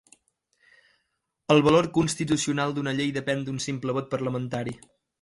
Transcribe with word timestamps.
El 1.57 1.61
valor 1.69 1.89
constitucional 1.99 2.75
d'una 2.79 2.97
llei 3.01 3.15
depèn 3.21 3.47
d'un 3.51 3.65
simple 3.71 3.99
vot 4.01 4.13
parlamentari. 4.17 4.79